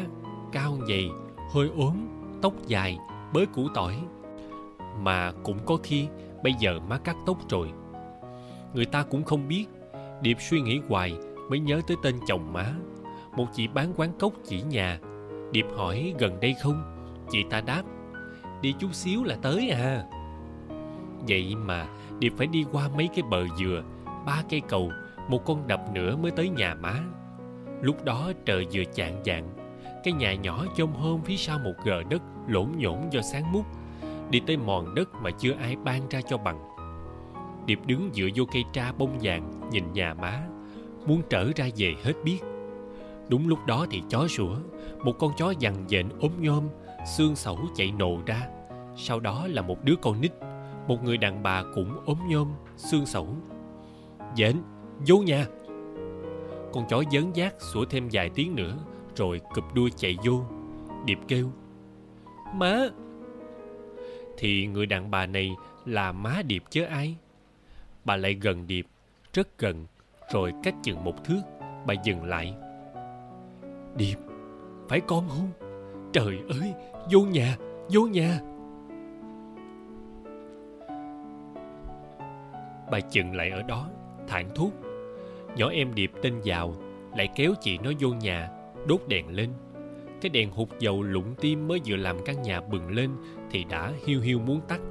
cao 0.51 0.77
dày 0.87 1.09
hơi 1.49 1.69
ốm, 1.77 1.95
tóc 2.41 2.53
dài, 2.67 2.97
bới 3.33 3.45
củ 3.45 3.67
tỏi. 3.73 3.95
Mà 4.99 5.31
cũng 5.43 5.57
có 5.65 5.77
khi 5.83 6.07
bây 6.43 6.53
giờ 6.59 6.79
má 6.89 6.97
cắt 6.97 7.15
tóc 7.25 7.37
rồi. 7.49 7.71
Người 8.73 8.85
ta 8.85 9.03
cũng 9.03 9.23
không 9.23 9.47
biết, 9.47 9.65
điệp 10.21 10.37
suy 10.39 10.61
nghĩ 10.61 10.81
hoài 10.89 11.13
mới 11.49 11.59
nhớ 11.59 11.81
tới 11.87 11.97
tên 12.03 12.15
chồng 12.27 12.53
má. 12.53 12.73
Một 13.35 13.45
chị 13.53 13.67
bán 13.67 13.93
quán 13.95 14.11
cốc 14.19 14.33
chỉ 14.45 14.61
nhà. 14.61 14.99
Điệp 15.51 15.65
hỏi, 15.77 16.13
gần 16.19 16.39
đây 16.39 16.55
không? 16.61 16.95
Chị 17.31 17.43
ta 17.49 17.61
đáp, 17.61 17.83
đi 18.61 18.73
chút 18.79 18.93
xíu 18.93 19.23
là 19.23 19.35
tới 19.41 19.69
à. 19.69 20.03
Vậy 21.27 21.55
mà 21.55 21.87
điệp 22.19 22.33
phải 22.37 22.47
đi 22.47 22.65
qua 22.71 22.89
mấy 22.97 23.09
cái 23.15 23.23
bờ 23.29 23.47
dừa, 23.59 23.83
ba 24.25 24.43
cây 24.49 24.61
cầu, 24.67 24.91
một 25.27 25.45
con 25.45 25.67
đập 25.67 25.81
nữa 25.93 26.15
mới 26.15 26.31
tới 26.31 26.49
nhà 26.49 26.75
má. 26.75 26.93
Lúc 27.81 28.03
đó 28.03 28.31
trời 28.45 28.67
vừa 28.73 28.83
chạng 28.93 29.21
vạng 29.25 29.58
cái 30.03 30.13
nhà 30.13 30.33
nhỏ 30.33 30.65
chôm 30.75 30.93
hôm 30.93 31.21
phía 31.21 31.35
sau 31.37 31.59
một 31.59 31.73
gờ 31.83 32.03
đất 32.09 32.21
lổn 32.47 32.67
nhổn 32.77 32.97
do 33.11 33.21
sáng 33.21 33.51
mút, 33.51 33.65
đi 34.29 34.41
tới 34.47 34.57
mòn 34.57 34.95
đất 34.95 35.09
mà 35.21 35.31
chưa 35.31 35.53
ai 35.53 35.75
ban 35.75 36.09
ra 36.09 36.21
cho 36.21 36.37
bằng. 36.37 36.59
Điệp 37.65 37.79
đứng 37.85 38.09
dựa 38.13 38.27
vô 38.35 38.43
cây 38.51 38.63
tra 38.73 38.91
bông 38.91 39.17
vàng, 39.21 39.69
nhìn 39.71 39.93
nhà 39.93 40.13
má, 40.13 40.47
muốn 41.05 41.21
trở 41.29 41.51
ra 41.55 41.69
về 41.77 41.95
hết 42.03 42.13
biết. 42.23 42.39
Đúng 43.29 43.47
lúc 43.47 43.59
đó 43.65 43.85
thì 43.91 44.01
chó 44.09 44.27
sủa, 44.27 44.55
một 45.03 45.13
con 45.19 45.31
chó 45.37 45.53
dằn 45.59 45.75
dện 45.87 46.09
ốm 46.19 46.31
nhôm, 46.39 46.63
xương 47.17 47.35
sẩu 47.35 47.59
chạy 47.75 47.91
nồ 47.91 48.17
ra. 48.25 48.47
Sau 48.95 49.19
đó 49.19 49.47
là 49.47 49.61
một 49.61 49.83
đứa 49.83 49.95
con 50.01 50.21
nít, 50.21 50.31
một 50.87 51.03
người 51.03 51.17
đàn 51.17 51.43
bà 51.43 51.63
cũng 51.75 52.05
ốm 52.05 52.17
nhôm, 52.29 52.47
xương 52.75 53.05
sẩu. 53.05 53.27
Dện, 54.35 54.55
vô 55.07 55.17
nhà. 55.17 55.45
Con 56.73 56.85
chó 56.89 57.03
dớn 57.11 57.31
giác 57.33 57.61
sủa 57.61 57.85
thêm 57.85 58.09
vài 58.11 58.29
tiếng 58.29 58.55
nữa 58.55 58.77
rồi 59.19 59.41
cụp 59.53 59.63
đuôi 59.75 59.91
chạy 59.95 60.17
vô. 60.25 60.41
Điệp 61.05 61.19
kêu, 61.27 61.51
má! 62.53 62.87
Thì 64.37 64.67
người 64.67 64.85
đàn 64.85 65.11
bà 65.11 65.25
này 65.25 65.55
là 65.85 66.11
má 66.11 66.41
điệp 66.47 66.63
chứ 66.69 66.83
ai? 66.83 67.15
Bà 68.05 68.15
lại 68.15 68.33
gần 68.41 68.67
điệp, 68.67 68.85
rất 69.33 69.57
gần, 69.57 69.85
rồi 70.33 70.53
cách 70.63 70.75
chừng 70.83 71.03
một 71.03 71.23
thước, 71.23 71.41
bà 71.85 71.93
dừng 72.03 72.23
lại. 72.23 72.53
Điệp, 73.97 74.15
phải 74.89 74.99
con 74.99 75.29
không? 75.29 75.51
Trời 76.13 76.39
ơi, 76.61 76.73
vô 77.11 77.19
nhà 77.19 77.57
vô 77.89 78.01
nhà! 78.01 78.39
Bà 82.91 82.99
chừng 82.99 83.35
lại 83.35 83.49
ở 83.49 83.61
đó 83.61 83.89
thản 84.27 84.49
thốt, 84.55 84.71
nhỏ 85.55 85.69
em 85.69 85.95
điệp 85.95 86.11
tên 86.21 86.41
giàu, 86.43 86.75
lại 87.17 87.29
kéo 87.35 87.53
chị 87.61 87.77
nó 87.77 87.91
vô 87.99 88.09
nhà 88.09 88.49
đốt 88.87 89.01
đèn 89.07 89.35
lên. 89.35 89.49
Cái 90.21 90.29
đèn 90.29 90.51
hụt 90.51 90.67
dầu 90.79 91.03
lụng 91.03 91.35
tim 91.41 91.67
mới 91.67 91.79
vừa 91.85 91.95
làm 91.95 92.17
căn 92.25 92.41
nhà 92.41 92.61
bừng 92.61 92.89
lên 92.89 93.09
thì 93.51 93.63
đã 93.63 93.93
hiu 94.05 94.21
hiu 94.21 94.39
muốn 94.39 94.61
tắt. 94.67 94.81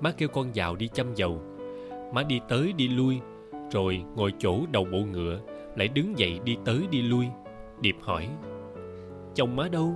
Má 0.00 0.12
kêu 0.18 0.28
con 0.28 0.50
vào 0.54 0.76
đi 0.76 0.88
chăm 0.88 1.14
dầu. 1.14 1.40
Má 2.12 2.22
đi 2.22 2.40
tới 2.48 2.72
đi 2.72 2.88
lui, 2.88 3.20
rồi 3.70 4.04
ngồi 4.16 4.32
chỗ 4.38 4.60
đầu 4.72 4.84
bộ 4.92 4.98
ngựa, 4.98 5.40
lại 5.76 5.88
đứng 5.88 6.18
dậy 6.18 6.40
đi 6.44 6.56
tới 6.64 6.82
đi 6.90 7.02
lui. 7.02 7.26
Điệp 7.80 7.96
hỏi, 8.02 8.28
chồng 9.34 9.56
má 9.56 9.68
đâu? 9.68 9.94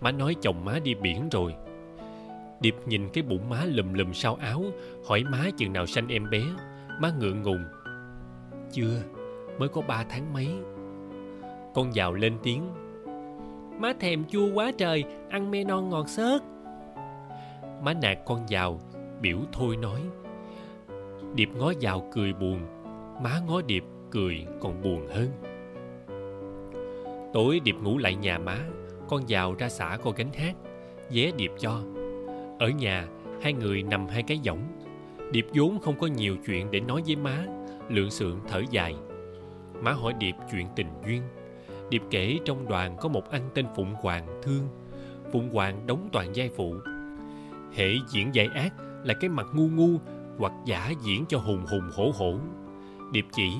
Má 0.00 0.12
nói, 0.12 0.36
chồng 0.42 0.64
má 0.64 0.78
đi 0.84 0.94
biển 0.94 1.28
rồi. 1.28 1.54
Điệp 2.60 2.74
nhìn 2.86 3.08
cái 3.08 3.22
bụng 3.22 3.48
má 3.50 3.64
lùm 3.64 3.92
lùm 3.92 4.12
sau 4.12 4.34
áo, 4.34 4.64
hỏi 5.08 5.24
má 5.24 5.50
chừng 5.56 5.72
nào 5.72 5.86
sanh 5.86 6.08
em 6.08 6.30
bé. 6.30 6.42
Má 7.00 7.12
ngượng 7.18 7.42
ngùng, 7.42 7.64
chưa, 8.72 9.02
mới 9.58 9.68
có 9.68 9.82
ba 9.88 10.04
tháng 10.08 10.32
mấy 10.32 10.48
con 11.74 11.94
giàu 11.94 12.12
lên 12.12 12.38
tiếng. 12.42 12.62
Má 13.78 13.92
thèm 14.00 14.24
chua 14.24 14.52
quá 14.54 14.72
trời, 14.78 15.04
ăn 15.28 15.50
me 15.50 15.64
non 15.64 15.90
ngọt 15.90 16.08
xớt. 16.08 16.42
Má 17.82 17.92
nạt 18.02 18.18
con 18.26 18.48
giàu, 18.48 18.80
biểu 19.20 19.38
thôi 19.52 19.76
nói. 19.76 20.00
Điệp 21.34 21.48
ngó 21.58 21.72
giàu 21.80 22.08
cười 22.12 22.32
buồn, 22.32 22.60
má 23.22 23.40
ngó 23.48 23.60
điệp 23.66 23.84
cười 24.10 24.46
còn 24.60 24.82
buồn 24.82 25.06
hơn. 25.06 25.28
Tối 27.32 27.60
điệp 27.64 27.76
ngủ 27.82 27.98
lại 27.98 28.14
nhà 28.14 28.38
má, 28.38 28.58
con 29.08 29.28
giàu 29.28 29.54
ra 29.58 29.68
xã 29.68 29.98
cô 30.02 30.12
gánh 30.16 30.32
hát, 30.32 30.54
vé 31.10 31.30
điệp 31.36 31.52
cho. 31.58 31.80
Ở 32.58 32.68
nhà, 32.68 33.06
hai 33.42 33.52
người 33.52 33.82
nằm 33.82 34.06
hai 34.06 34.22
cái 34.22 34.40
võng. 34.46 34.58
Điệp 35.32 35.46
vốn 35.54 35.78
không 35.78 35.98
có 35.98 36.06
nhiều 36.06 36.36
chuyện 36.46 36.70
để 36.70 36.80
nói 36.80 37.02
với 37.06 37.16
má 37.16 37.46
lượng 37.88 38.10
sượng 38.10 38.40
thở 38.48 38.62
dài. 38.70 38.94
Má 39.80 39.92
hỏi 39.92 40.12
điệp 40.18 40.34
chuyện 40.50 40.66
tình 40.76 40.88
duyên 41.06 41.22
điệp 41.90 42.02
kể 42.10 42.38
trong 42.44 42.68
đoàn 42.68 42.96
có 43.00 43.08
một 43.08 43.30
anh 43.30 43.50
tên 43.54 43.66
phụng 43.76 43.94
hoàng 43.94 44.40
thương. 44.42 44.68
Phụng 45.32 45.50
hoàng 45.50 45.86
đóng 45.86 46.08
toàn 46.12 46.32
vai 46.34 46.50
phụ. 46.56 46.74
Hệ 47.74 47.88
diễn 48.10 48.34
giải 48.34 48.48
ác 48.54 48.74
là 49.04 49.14
cái 49.14 49.30
mặt 49.30 49.46
ngu 49.54 49.68
ngu 49.68 49.98
hoặc 50.38 50.52
giả 50.66 50.92
diễn 51.04 51.24
cho 51.28 51.38
hùng 51.38 51.66
hùng 51.66 51.90
hổ 51.94 52.12
hổ. 52.14 52.34
Điệp 53.12 53.26
chỉ, 53.32 53.50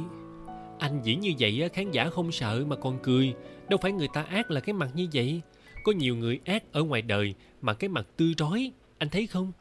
anh 0.78 1.00
diễn 1.02 1.20
như 1.20 1.32
vậy 1.38 1.68
khán 1.72 1.90
giả 1.90 2.10
không 2.10 2.32
sợ 2.32 2.64
mà 2.66 2.76
còn 2.76 2.98
cười. 3.02 3.34
Đâu 3.68 3.78
phải 3.82 3.92
người 3.92 4.08
ta 4.12 4.22
ác 4.22 4.50
là 4.50 4.60
cái 4.60 4.72
mặt 4.72 4.90
như 4.94 5.08
vậy. 5.12 5.40
Có 5.84 5.92
nhiều 5.92 6.16
người 6.16 6.40
ác 6.44 6.72
ở 6.72 6.82
ngoài 6.82 7.02
đời 7.02 7.34
mà 7.60 7.74
cái 7.74 7.88
mặt 7.88 8.06
tươi 8.16 8.34
rói, 8.38 8.72
anh 8.98 9.08
thấy 9.08 9.26
không? 9.26 9.52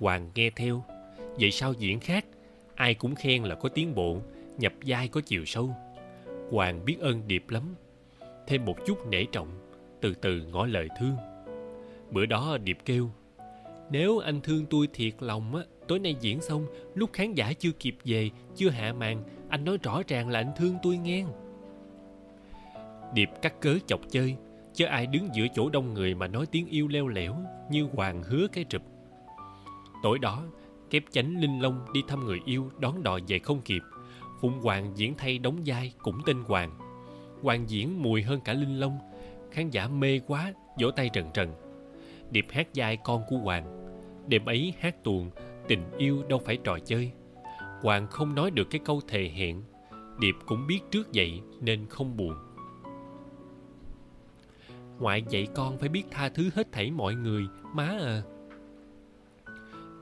Hoàng 0.00 0.30
nghe 0.34 0.50
theo. 0.50 0.84
Vậy 1.40 1.50
sao 1.50 1.72
diễn 1.72 2.00
khác, 2.00 2.24
ai 2.74 2.94
cũng 2.94 3.14
khen 3.14 3.42
là 3.42 3.54
có 3.54 3.68
tiến 3.68 3.94
bộ, 3.94 4.20
nhập 4.58 4.72
vai 4.86 5.08
có 5.08 5.20
chiều 5.20 5.44
sâu 5.44 5.74
hoàng 6.50 6.84
biết 6.84 6.96
ơn 7.00 7.22
điệp 7.26 7.44
lắm. 7.50 7.74
Thêm 8.46 8.64
một 8.64 8.76
chút 8.86 9.06
nể 9.06 9.24
trọng, 9.32 9.48
từ 10.00 10.14
từ 10.14 10.42
ngỏ 10.52 10.66
lời 10.66 10.88
thương. 11.00 11.16
Bữa 12.10 12.26
đó 12.26 12.58
điệp 12.64 12.78
kêu, 12.84 13.10
nếu 13.90 14.18
anh 14.18 14.40
thương 14.40 14.66
tôi 14.66 14.88
thiệt 14.92 15.14
lòng 15.20 15.56
á, 15.56 15.62
tối 15.88 15.98
nay 15.98 16.16
diễn 16.20 16.40
xong, 16.40 16.66
lúc 16.94 17.10
khán 17.12 17.34
giả 17.34 17.52
chưa 17.52 17.72
kịp 17.72 17.96
về, 18.04 18.30
chưa 18.56 18.70
hạ 18.70 18.92
màn, 18.92 19.22
anh 19.48 19.64
nói 19.64 19.78
rõ 19.82 20.02
ràng 20.08 20.28
là 20.28 20.40
anh 20.40 20.52
thương 20.56 20.76
tôi 20.82 20.96
nghe. 20.96 21.24
Điệp 23.14 23.30
cắt 23.42 23.60
cớ 23.60 23.78
chọc 23.86 24.00
chơi, 24.10 24.36
chứ 24.74 24.84
ai 24.84 25.06
đứng 25.06 25.28
giữa 25.34 25.46
chỗ 25.54 25.70
đông 25.70 25.94
người 25.94 26.14
mà 26.14 26.26
nói 26.26 26.46
tiếng 26.46 26.66
yêu 26.66 26.88
leo 26.88 27.08
lẻo 27.08 27.36
như 27.70 27.88
hoàng 27.92 28.22
hứa 28.22 28.46
cái 28.52 28.64
rụp. 28.70 28.82
Tối 30.02 30.18
đó, 30.18 30.44
kép 30.90 31.02
chánh 31.10 31.40
linh 31.40 31.60
long 31.60 31.86
đi 31.94 32.02
thăm 32.08 32.26
người 32.26 32.38
yêu 32.44 32.70
đón 32.78 33.02
đò 33.02 33.18
về 33.28 33.38
không 33.38 33.60
kịp 33.60 33.82
phụng 34.40 34.60
hoàng 34.60 34.92
diễn 34.94 35.14
thay 35.18 35.38
đóng 35.38 35.62
vai 35.66 35.92
cũng 35.98 36.20
tên 36.26 36.36
hoàng. 36.46 36.78
Hoàng 37.42 37.70
diễn 37.70 38.02
mùi 38.02 38.22
hơn 38.22 38.40
cả 38.40 38.52
linh 38.52 38.80
long, 38.80 38.98
khán 39.50 39.70
giả 39.70 39.88
mê 39.88 40.20
quá, 40.26 40.52
vỗ 40.80 40.90
tay 40.90 41.10
trần 41.12 41.30
trần. 41.34 41.54
Điệp 42.30 42.46
hát 42.50 42.68
vai 42.74 42.96
con 42.96 43.22
của 43.28 43.36
hoàng, 43.36 43.94
đêm 44.28 44.44
ấy 44.44 44.74
hát 44.80 45.04
tuồng, 45.04 45.30
tình 45.68 45.82
yêu 45.98 46.22
đâu 46.28 46.38
phải 46.44 46.56
trò 46.64 46.78
chơi. 46.78 47.12
Hoàng 47.82 48.06
không 48.06 48.34
nói 48.34 48.50
được 48.50 48.70
cái 48.70 48.80
câu 48.84 49.00
thề 49.08 49.28
hẹn, 49.28 49.62
điệp 50.20 50.34
cũng 50.46 50.66
biết 50.66 50.80
trước 50.90 51.08
vậy 51.14 51.40
nên 51.60 51.86
không 51.86 52.16
buồn. 52.16 52.34
Ngoại 54.98 55.22
dạy 55.28 55.46
con 55.54 55.78
phải 55.78 55.88
biết 55.88 56.02
tha 56.10 56.28
thứ 56.28 56.50
hết 56.54 56.72
thảy 56.72 56.90
mọi 56.90 57.14
người, 57.14 57.46
má 57.74 57.96
à. 58.00 58.22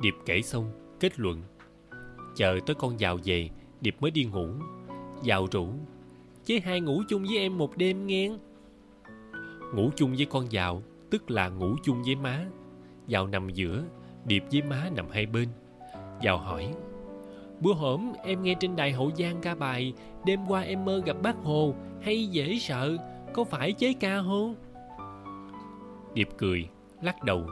Điệp 0.01 0.15
kể 0.27 0.43
xong, 0.43 0.97
kết 1.01 1.21
luận. 1.21 1.43
Chờ 2.37 2.59
tới 2.67 2.77
con 2.79 3.01
giàu 3.01 3.19
về 3.25 3.51
điệp 3.81 3.97
mới 4.01 4.11
đi 4.11 4.25
ngủ. 4.25 4.49
Giàu 5.23 5.47
rủ, 5.53 5.69
chế 6.45 6.61
hai 6.61 6.81
ngủ 6.81 7.03
chung 7.09 7.23
với 7.23 7.39
em 7.39 7.59
một 7.59 7.77
đêm 7.77 8.07
nghe. 8.07 8.31
Ngủ 9.75 9.91
chung 9.97 10.15
với 10.17 10.27
con 10.27 10.53
giàu 10.53 10.83
tức 11.11 11.31
là 11.31 11.49
ngủ 11.49 11.77
chung 11.83 12.03
với 12.03 12.17
má. 12.17 12.47
Giàu 13.07 13.27
nằm 13.27 13.49
giữa, 13.49 13.85
điệp 14.25 14.45
với 14.53 14.63
má 14.63 14.91
nằm 14.97 15.07
hai 15.11 15.27
bên. 15.27 15.49
Giàu 16.23 16.39
hỏi, 16.39 16.75
bữa 17.61 17.73
hổm 17.73 18.13
em 18.25 18.43
nghe 18.43 18.55
trên 18.61 18.77
đài 18.77 18.93
hậu 18.93 19.11
giang 19.19 19.41
ca 19.43 19.55
bài, 19.55 19.93
đêm 20.25 20.41
qua 20.49 20.61
em 20.61 20.85
mơ 20.85 21.03
gặp 21.05 21.17
bác 21.23 21.37
hồ, 21.37 21.75
hay 22.03 22.27
dễ 22.27 22.59
sợ, 22.59 22.97
có 23.33 23.45
phải 23.45 23.73
chế 23.73 23.93
ca 24.01 24.23
không 24.23 24.55
điệp 26.19 26.29
cười, 26.39 26.69
lắc 27.03 27.25
đầu 27.25 27.47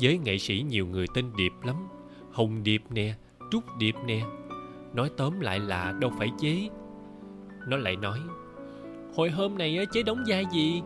với 0.00 0.18
nghệ 0.18 0.38
sĩ 0.38 0.64
nhiều 0.68 0.86
người 0.86 1.06
tên 1.14 1.30
điệp 1.36 1.52
lắm. 1.64 1.76
Hồng 2.32 2.62
điệp 2.62 2.82
nè, 2.90 3.14
trúc 3.50 3.64
điệp 3.78 3.94
nè 4.06 4.22
nói 4.94 5.10
tóm 5.16 5.40
lại 5.40 5.60
là 5.60 5.94
đâu 6.00 6.10
phải 6.18 6.28
chế. 6.38 6.68
Nó 7.68 7.76
lại 7.76 7.96
nói, 7.96 8.18
hồi 9.14 9.30
hôm 9.30 9.58
này 9.58 9.86
chế 9.92 10.02
đóng 10.02 10.24
vai 10.26 10.44
gì? 10.52 10.82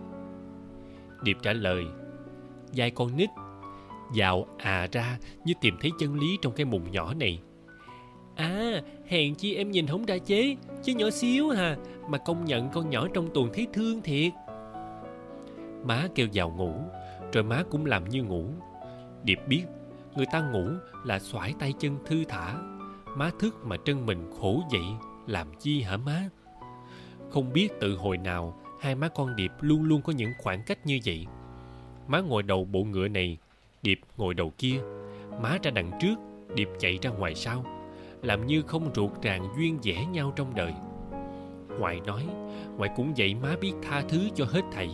Điệp 1.23 1.37
trả 1.43 1.53
lời 1.53 1.85
vai 2.77 2.91
con 2.91 3.17
nít. 3.17 3.31
Dạo 4.15 4.47
à 4.59 4.89
ra 4.93 5.19
như 5.45 5.53
tìm 5.61 5.77
thấy 5.81 5.91
chân 5.99 6.21
lý 6.21 6.39
trong 6.43 6.53
cái 6.53 6.65
mùng 6.65 6.91
nhỏ 6.91 7.15
này. 7.15 7.41
À 8.37 8.83
hèn 9.07 9.35
chi 9.35 9.55
em 9.55 9.71
nhìn 9.71 9.87
không 9.87 10.05
ra 10.05 10.19
chế, 10.19 10.57
chứ 10.83 10.95
nhỏ 10.95 11.11
xíu 11.11 11.49
hà, 11.49 11.77
mà 12.09 12.19
công 12.19 12.45
nhận 12.45 12.69
con 12.69 12.91
nhỏ 12.91 13.07
trong 13.15 13.29
tuồng 13.35 13.51
thấy 13.55 13.67
thương 13.73 14.03
thiệt. 14.03 14.33
Má 15.85 16.09
kêu 16.15 16.29
vào 16.35 16.51
ngủ, 16.51 16.73
rồi 17.33 17.45
má 17.45 17.63
cũng 17.71 17.87
làm 17.87 18.09
như 18.09 18.23
ngủ. 18.23 18.45
Điệp 19.25 19.39
biết 19.49 19.63
người 20.17 20.27
ta 20.33 20.41
ngủ 20.41 20.69
là 21.05 21.19
xoải 21.19 21.55
tay 21.59 21.75
chân 21.79 21.99
thư 22.07 22.25
thả 22.25 22.55
má 23.17 23.31
thức 23.39 23.65
mà 23.65 23.77
chân 23.77 24.07
mình 24.07 24.31
khổ 24.41 24.63
vậy, 24.71 24.85
làm 25.27 25.47
chi 25.61 25.83
hả 25.83 25.97
má? 25.97 26.29
Không 27.31 27.53
biết 27.53 27.69
từ 27.81 27.97
hồi 27.97 28.17
nào 28.17 28.61
hai 28.81 28.95
má 28.95 29.09
con 29.09 29.37
điệp 29.37 29.53
luôn 29.61 29.85
luôn 29.85 30.03
có 30.03 30.13
những 30.13 30.33
khoảng 30.39 30.63
cách 30.67 30.87
như 30.87 30.99
vậy. 31.05 31.27
Má 32.09 32.21
ngồi 32.21 32.43
đầu 32.43 32.65
bộ 32.65 32.85
ngựa 32.85 33.09
này, 33.09 33.39
điệp 33.83 34.01
ngồi 34.17 34.35
đầu 34.35 34.53
kia. 34.59 34.81
Má 35.43 35.59
ra 35.63 35.71
đằng 35.71 35.91
trước, 36.01 36.15
điệp 36.55 36.69
chạy 36.79 36.99
ra 37.03 37.11
ngoài 37.11 37.35
sau. 37.35 37.65
Làm 38.23 38.47
như 38.47 38.63
không 38.63 38.91
ruột 38.95 39.23
ràng 39.23 39.49
duyên 39.57 39.79
dẻ 39.83 40.07
nhau 40.07 40.33
trong 40.37 40.55
đời. 40.55 40.73
Ngoại 41.79 42.01
nói 42.07 42.27
Ngoại 42.77 42.91
cũng 42.97 43.17
dạy 43.17 43.35
má 43.35 43.57
biết 43.61 43.73
tha 43.83 44.03
thứ 44.09 44.29
cho 44.35 44.45
hết 44.45 44.63
thảy, 44.73 44.91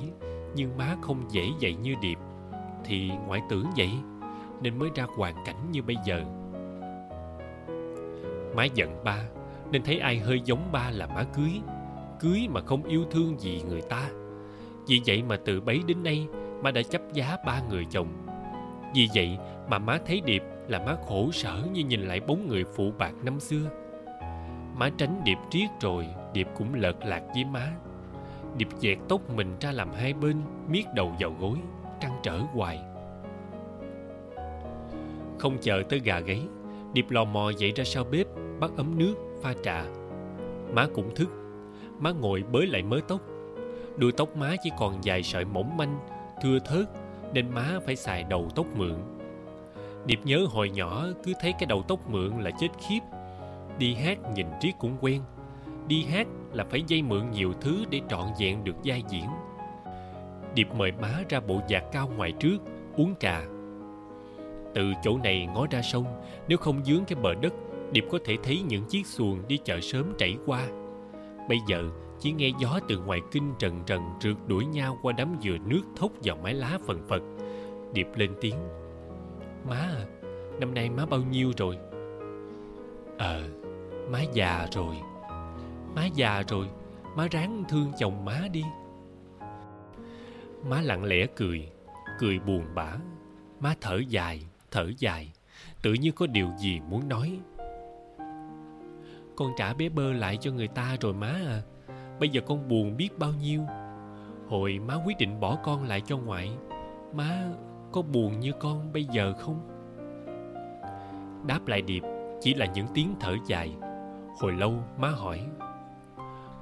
Nhưng 0.54 0.76
má 0.78 0.96
không 1.02 1.24
dễ 1.30 1.48
dạy 1.60 1.74
như 1.74 1.94
Điệp. 2.00 2.18
Thì 2.84 3.10
ngoại 3.26 3.40
tưởng 3.48 3.66
vậy, 3.76 3.90
Nên 4.62 4.78
mới 4.78 4.90
ra 4.94 5.06
hoàn 5.16 5.44
cảnh 5.44 5.70
như 5.72 5.82
bây 5.82 5.96
giờ. 6.04 6.24
Má 8.56 8.64
giận 8.64 9.04
ba, 9.04 9.22
Nên 9.72 9.82
thấy 9.82 9.98
ai 9.98 10.18
hơi 10.18 10.40
giống 10.44 10.72
ba 10.72 10.90
là 10.90 11.06
má 11.06 11.24
cưới 11.36 11.60
Cưới 12.20 12.48
mà 12.50 12.60
không 12.60 12.84
yêu 12.84 13.04
thương 13.10 13.40
gì 13.40 13.62
người 13.68 13.80
ta. 13.80 14.10
Vì 14.86 15.00
vậy 15.06 15.22
mà 15.22 15.36
từ 15.44 15.60
bấy 15.60 15.80
đến 15.86 16.02
nay, 16.02 16.26
Má 16.62 16.70
đã 16.70 16.82
chấp 16.82 17.02
giá 17.12 17.36
ba 17.46 17.60
người 17.70 17.84
chồng. 17.90 18.08
Vì 18.94 19.08
vậy 19.14 19.38
mà 19.68 19.78
má 19.78 19.98
thấy 20.06 20.22
Điệp 20.24 20.42
là 20.68 20.78
má 20.86 20.96
khổ 21.06 21.30
sở 21.32 21.62
như 21.72 21.84
nhìn 21.84 22.00
lại 22.00 22.20
bốn 22.20 22.48
người 22.48 22.64
phụ 22.74 22.92
bạc 22.98 23.12
năm 23.22 23.40
xưa. 23.40 23.70
Má 24.76 24.90
tránh 24.98 25.20
điệp 25.24 25.38
triết 25.50 25.70
rồi, 25.80 26.06
điệp 26.32 26.48
cũng 26.56 26.74
lợt 26.74 26.96
lạc 27.04 27.22
với 27.34 27.44
má. 27.44 27.72
Điệp 28.56 28.68
dẹt 28.78 28.98
tóc 29.08 29.30
mình 29.30 29.56
ra 29.60 29.72
làm 29.72 29.92
hai 29.92 30.12
bên, 30.12 30.36
miết 30.68 30.84
đầu 30.94 31.16
vào 31.20 31.36
gối, 31.40 31.58
trăn 32.00 32.12
trở 32.22 32.38
hoài. 32.38 32.80
Không 35.38 35.58
chờ 35.60 35.82
tới 35.88 36.00
gà 36.04 36.20
gáy, 36.20 36.42
điệp 36.92 37.10
lò 37.10 37.24
mò 37.24 37.50
dậy 37.50 37.72
ra 37.76 37.84
sau 37.84 38.04
bếp 38.04 38.26
bắt 38.60 38.70
ấm 38.76 38.98
nước, 38.98 39.14
pha 39.42 39.54
trà. 39.62 39.84
Má 40.72 40.86
cũng 40.94 41.14
thức. 41.14 41.28
Má 41.98 42.10
ngồi 42.10 42.44
bới 42.52 42.66
lại 42.66 42.82
mớ 42.82 43.00
tóc. 43.08 43.20
Đuôi 43.96 44.12
tóc 44.12 44.36
má 44.36 44.54
chỉ 44.62 44.70
còn 44.78 45.04
dài 45.04 45.22
sợi 45.22 45.44
mỏng 45.44 45.76
manh, 45.76 45.98
thưa 46.42 46.58
thớt, 46.58 46.86
nên 47.32 47.50
má 47.50 47.78
phải 47.86 47.96
xài 47.96 48.24
đầu 48.24 48.48
tóc 48.54 48.66
mượn. 48.76 48.94
Điệp 50.06 50.20
nhớ 50.24 50.46
hồi 50.50 50.70
nhỏ 50.70 51.06
cứ 51.22 51.32
thấy 51.40 51.52
cái 51.52 51.66
đầu 51.66 51.82
tóc 51.88 52.10
mượn 52.10 52.30
là 52.40 52.50
chết 52.60 52.68
khiếp. 52.88 53.00
Đi 53.78 53.94
hát 53.94 54.18
nhìn 54.34 54.46
triết 54.60 54.74
cũng 54.78 54.96
quen. 55.00 55.22
Đi 55.88 56.04
hát 56.04 56.26
là 56.52 56.64
phải 56.64 56.82
dây 56.86 57.02
mượn 57.02 57.30
nhiều 57.30 57.52
thứ 57.60 57.84
để 57.90 58.00
trọn 58.08 58.26
vẹn 58.40 58.64
được 58.64 58.76
vai 58.84 59.02
diễn. 59.08 59.26
Điệp 60.54 60.68
mời 60.74 60.92
má 60.92 61.22
ra 61.28 61.40
bộ 61.40 61.60
giạc 61.70 61.84
cao 61.92 62.10
ngoài 62.16 62.32
trước, 62.32 62.58
uống 62.96 63.14
trà. 63.20 63.42
Từ 64.74 64.92
chỗ 65.02 65.18
này 65.18 65.48
ngó 65.54 65.66
ra 65.70 65.82
sông, 65.82 66.04
nếu 66.48 66.58
không 66.58 66.84
dướng 66.84 67.04
cái 67.04 67.18
bờ 67.22 67.34
đất 67.34 67.52
điệp 67.92 68.04
có 68.10 68.18
thể 68.24 68.36
thấy 68.42 68.62
những 68.62 68.84
chiếc 68.84 69.06
xuồng 69.06 69.48
đi 69.48 69.58
chợ 69.64 69.80
sớm 69.80 70.12
chảy 70.18 70.36
qua. 70.46 70.68
Bây 71.48 71.58
giờ, 71.68 71.90
chỉ 72.20 72.32
nghe 72.32 72.50
gió 72.58 72.80
từ 72.88 72.98
ngoài 72.98 73.20
kinh 73.30 73.54
trần 73.58 73.80
trần 73.86 74.02
rượt 74.20 74.36
đuổi 74.46 74.66
nhau 74.66 74.98
qua 75.02 75.12
đám 75.12 75.36
dừa 75.42 75.56
nước 75.66 75.82
thốc 75.96 76.12
vào 76.24 76.36
mái 76.42 76.54
lá 76.54 76.78
phần 76.86 77.06
phật. 77.08 77.22
Điệp 77.92 78.08
lên 78.16 78.30
tiếng, 78.40 78.56
má 79.68 79.76
à 79.76 80.06
năm 80.60 80.74
nay 80.74 80.90
má 80.90 81.06
bao 81.06 81.20
nhiêu 81.20 81.52
rồi? 81.56 81.78
Ờ 83.18 83.42
má 84.10 84.22
già 84.32 84.66
rồi. 84.72 84.96
Má 85.94 86.06
già 86.06 86.42
rồi, 86.48 86.66
má 87.16 87.28
ráng 87.30 87.64
thương 87.68 87.92
chồng 87.98 88.24
má 88.24 88.40
đi. 88.52 88.62
Má 90.68 90.80
lặng 90.80 91.04
lẽ 91.04 91.26
cười 91.36 91.68
cười 92.18 92.38
buồn 92.38 92.64
bã. 92.74 92.96
Má 93.60 93.74
thở 93.80 93.98
dài 94.08 94.46
thở 94.70 94.90
dài, 94.98 95.32
tự 95.82 95.92
như 95.92 96.12
có 96.12 96.26
điều 96.26 96.50
gì 96.58 96.80
muốn 96.80 97.08
nói 97.08 97.40
con 99.36 99.52
trả 99.56 99.74
bé 99.74 99.88
bơ 99.88 100.12
lại 100.12 100.36
cho 100.36 100.50
người 100.50 100.68
ta 100.68 100.96
rồi 101.00 101.12
má 101.12 101.34
à. 101.46 101.62
Bây 102.20 102.28
giờ 102.28 102.40
con 102.46 102.68
buồn 102.68 102.96
biết 102.96 103.18
bao 103.18 103.32
nhiêu. 103.40 103.60
Hồi 104.48 104.78
má 104.78 104.94
quyết 105.06 105.18
định 105.18 105.40
bỏ 105.40 105.56
con 105.64 105.84
lại 105.84 106.00
cho 106.00 106.18
ngoại. 106.18 106.56
Má, 107.12 107.44
có 107.92 108.02
buồn 108.02 108.40
như 108.40 108.52
con 108.60 108.92
bây 108.92 109.04
giờ 109.04 109.32
không? 109.38 109.60
Đáp 111.46 111.66
lại 111.66 111.82
điệp, 111.82 112.02
chỉ 112.40 112.54
là 112.54 112.66
những 112.66 112.86
tiếng 112.94 113.14
thở 113.20 113.36
dài. 113.46 113.76
Hồi 114.40 114.52
lâu 114.52 114.74
má 114.98 115.08
hỏi, 115.08 115.40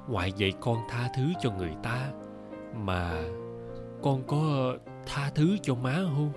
ngoại 0.07 0.31
dạy 0.31 0.53
con 0.59 0.77
tha 0.89 1.09
thứ 1.15 1.33
cho 1.39 1.51
người 1.51 1.73
ta, 1.83 2.11
mà 2.75 3.23
con 4.01 4.23
có 4.27 4.73
tha 5.05 5.29
thứ 5.35 5.57
cho 5.61 5.75
má 5.75 5.95
không? 6.03 6.31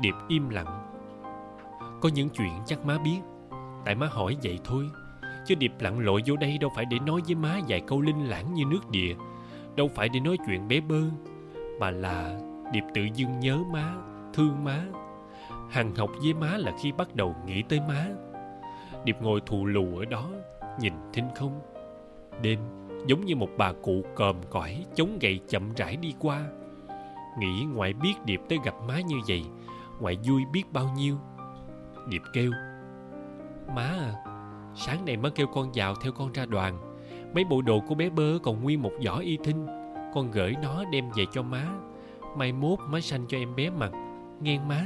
Điệp 0.00 0.14
im 0.28 0.48
lặng. 0.48 0.90
Có 2.00 2.08
những 2.14 2.28
chuyện 2.30 2.52
chắc 2.66 2.84
má 2.84 2.98
biết 2.98 3.20
tại 3.84 3.94
má 3.94 4.06
hỏi 4.06 4.36
vậy 4.42 4.58
thôi. 4.64 4.90
Chứ 5.46 5.54
điệp 5.54 5.72
lặn 5.80 5.98
lội 5.98 6.22
vô 6.26 6.36
đây 6.36 6.58
đâu 6.58 6.70
phải 6.76 6.84
để 6.84 6.98
nói 6.98 7.20
với 7.26 7.34
má 7.34 7.58
vài 7.68 7.80
câu 7.80 8.00
linh 8.00 8.28
lãng 8.28 8.54
như 8.54 8.64
nước 8.64 8.90
địa. 8.90 9.14
Đâu 9.76 9.88
phải 9.94 10.08
để 10.08 10.20
nói 10.20 10.36
chuyện 10.46 10.68
bé 10.68 10.80
bơ, 10.80 11.00
mà 11.80 11.90
là 11.90 12.38
điệp 12.72 12.84
tự 12.94 13.02
dưng 13.14 13.40
nhớ 13.40 13.58
má, 13.72 13.94
thương 14.32 14.64
má. 14.64 14.84
Hằng 15.70 15.94
học 15.94 16.10
với 16.22 16.34
má 16.34 16.56
là 16.56 16.72
khi 16.82 16.92
bắt 16.92 17.14
đầu 17.14 17.36
nghĩ 17.46 17.62
tới 17.68 17.80
má. 17.88 18.06
Điệp 19.04 19.16
ngồi 19.20 19.40
thù 19.46 19.66
lù 19.66 19.98
ở 19.98 20.04
đó, 20.04 20.30
nhìn 20.80 20.92
thinh 21.12 21.28
không. 21.34 21.60
Đêm, 22.42 22.58
giống 23.06 23.24
như 23.24 23.36
một 23.36 23.48
bà 23.56 23.72
cụ 23.82 24.04
còm 24.14 24.36
cõi 24.50 24.84
chống 24.94 25.18
gậy 25.20 25.40
chậm 25.48 25.74
rãi 25.74 25.96
đi 25.96 26.14
qua. 26.18 26.46
Nghĩ 27.38 27.64
ngoại 27.74 27.92
biết 27.92 28.14
điệp 28.24 28.40
tới 28.48 28.58
gặp 28.64 28.74
má 28.88 29.00
như 29.00 29.16
vậy, 29.28 29.42
ngoại 30.00 30.18
vui 30.24 30.42
biết 30.52 30.72
bao 30.72 30.90
nhiêu. 30.96 31.16
Điệp 32.08 32.22
kêu 32.32 32.52
má 33.68 33.82
à 33.82 34.34
sáng 34.76 35.04
nay 35.04 35.16
má 35.16 35.28
kêu 35.28 35.46
con 35.46 35.70
vào 35.74 35.94
theo 35.94 36.12
con 36.12 36.32
ra 36.32 36.46
đoàn. 36.46 36.78
Mấy 37.34 37.44
bộ 37.44 37.62
đồ 37.62 37.80
của 37.80 37.94
bé 37.94 38.10
bơ 38.10 38.38
còn 38.42 38.62
nguyên 38.62 38.82
một 38.82 38.92
giỏ 39.04 39.16
y 39.16 39.36
thinh. 39.44 39.66
Con 40.14 40.30
gửi 40.30 40.54
nó 40.62 40.84
đem 40.84 41.10
về 41.16 41.24
cho 41.32 41.42
má. 41.42 41.66
Mai 42.36 42.52
mốt 42.52 42.78
má 42.88 43.00
sanh 43.00 43.26
cho 43.28 43.38
em 43.38 43.56
bé 43.56 43.70
mặc 43.70 43.90
nghe 44.40 44.58
má. 44.68 44.84